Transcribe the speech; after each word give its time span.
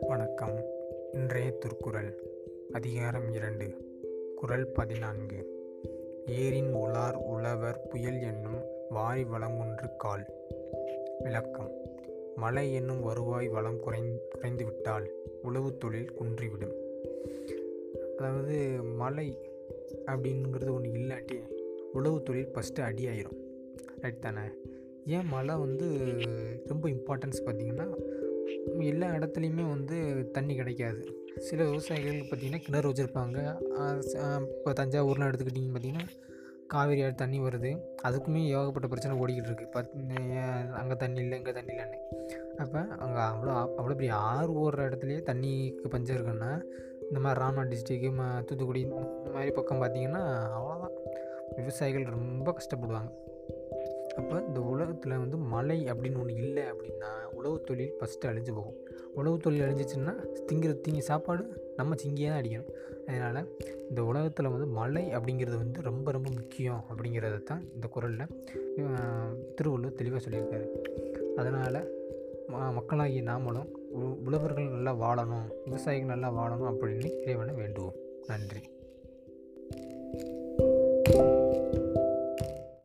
வணக்கம். 0.00 0.64
இன்றைய 1.12 1.50
திருக்குறள் 1.50 2.14
அதிகாரம் 2.72 3.32
இரண்டு 3.32 3.66
குறள் 4.36 4.66
பதினான்கு. 4.66 5.62
ஏரின் 6.26 6.74
உலார் 6.74 7.14
உழவர் 7.14 7.86
புயல் 7.88 8.20
என்னும் 8.20 8.64
வாய் 8.88 9.26
வளங்குன்று 9.32 9.96
கால். 9.96 10.26
விளக்கம். 11.18 11.70
மழை 12.36 12.74
என்னும் 12.74 13.02
வருவாய் 13.02 13.48
வளம் 13.48 13.80
குறை 13.80 14.00
குறைந்துவிட்டால் 14.28 15.10
உழவு 15.42 15.76
தொழில் 15.76 16.12
குன்றிவிடும். 16.12 16.74
அதாவது 18.16 18.82
மழை 18.82 19.38
அப்படிங்கிறது 20.06 20.70
ஒன்று 20.70 20.90
இல்லாட்டி 20.90 21.40
உழவு 21.92 22.22
தொழில் 22.22 22.52
ஃபஸ்ட்டு 22.54 22.80
அடியாயிரும் 22.80 23.38
ரைட் 24.00 24.20
தானே? 24.20 24.48
ஏன் 25.16 25.28
மழை 25.34 25.54
வந்து 25.64 25.86
ரொம்ப 26.70 26.84
இம்பார்ட்டன்ஸ் 26.96 27.44
பார்த்திங்கன்னா 27.46 27.86
எல்லா 28.90 29.06
இடத்துலையுமே 29.16 29.64
வந்து 29.74 29.96
தண்ணி 30.36 30.54
கிடைக்காது. 30.60 31.02
சில 31.48 31.60
விவசாயிகள் 31.70 32.18
பார்த்திங்கன்னா 32.28 32.64
கிணறு 32.64 32.90
வச்சுருப்பாங்க. 32.90 33.38
இப்போ 34.56 34.72
தஞ்சாவூர்லாம் 34.80 35.30
எடுத்துக்கிட்டிங்க 35.30 35.72
பார்த்திங்கன்னா 35.74 36.06
காவேரி 36.72 37.00
ஆறு 37.04 37.14
தண்ணி 37.22 37.38
வருது. 37.44 37.70
அதுக்குமே 38.08 38.40
ஏகப்பட்ட 38.56 38.86
பிரச்சனை 38.90 39.14
ஓடிக்கிட்டு 39.22 39.50
இருக்குது 39.50 39.72
பத் 39.76 39.94
அங்கே 40.80 40.96
தண்ணி 41.02 41.20
இல்லை 41.24 41.38
இங்கே 41.40 41.54
தண்ணி 41.58 41.72
இல்லைன்னு. 41.74 41.98
அப்போ 42.62 42.80
அங்கே 43.04 43.20
அவ்வளோ 43.30 43.54
அவ்வளோ 43.78 43.96
பெரிய 44.00 44.12
ஆறு 44.34 44.52
ஓடுற 44.64 44.86
இடத்துலையே 44.90 45.20
தண்ணிக்கு 45.30 45.92
பஞ்சம் 45.94 46.16
இருக்குன்னா 46.18 46.52
இந்த 47.08 47.20
மாதிரி 47.24 47.40
ராமநாத் 47.42 47.72
டிஸ்ட்ரிக்கு 47.72 48.10
ம 48.18 48.28
தூத்துக்குடி 48.48 48.82
இந்த 48.88 49.30
மாதிரி 49.36 49.52
பக்கம் 49.58 49.82
பார்த்திங்கன்னா 49.82 50.22
அவ்வளோதான் 50.58 50.96
விவசாயிகள் 51.58 52.12
ரொம்ப 52.16 52.48
கஷ்டப்படுவாங்க. 52.58 53.10
அப்போ 54.18 54.36
இந்த 54.48 54.60
உலகத்தில் 54.72 55.20
வந்து 55.22 55.36
மழை 55.52 55.78
அப்படின்னு 55.92 56.20
ஒன்று 56.22 56.34
இல்லை 56.44 56.64
அப்படின்னா 56.72 57.10
உழவு 57.38 57.56
தொழில் 57.68 57.94
ஃபஸ்ட்டு 57.98 58.28
அழிஞ்சு 58.30 58.52
போகும். 58.58 58.78
உழவு 59.18 59.36
தொழில் 59.44 59.64
அழிஞ்சிச்சுன்னா 59.66 60.14
திங்கிற 60.48 60.72
திங்கி 60.84 61.02
சாப்பாடு 61.10 61.44
நம்ம 61.78 61.96
சிங்கியே 62.02 62.28
தான் 62.30 62.40
அடிக்கணும். 62.40 62.72
அதனால் 63.06 63.48
இந்த 63.88 64.00
உலகத்தில் 64.10 64.52
வந்து 64.54 64.66
மழை 64.78 65.04
அப்படிங்கிறது 65.18 65.58
வந்து 65.62 65.86
ரொம்ப 65.88 66.10
ரொம்ப 66.16 66.28
முக்கியம் 66.38 66.82
அப்படிங்கிறத 66.90 67.38
தான் 67.50 67.62
இந்த 67.74 67.86
குரலில் 67.94 68.34
திருவள்ளுவர் 69.56 69.98
தெளிவாக 70.00 70.22
சொல்லியிருக்காரு. 70.26 70.66
அதனால் 71.40 71.80
மக்களாகிய 72.76 73.22
நாமளும் 73.30 73.68
உழவர்கள் 74.26 74.74
நல்லா 74.74 74.92
வாழணும் 75.02 75.46
விவசாயிகள் 75.64 76.12
நல்லா 76.12 76.28
வாழணும் 76.38 76.70
அப்படின்னு 76.70 77.08
இறைவனை 77.22 77.52
வேண்டும் 77.60 77.69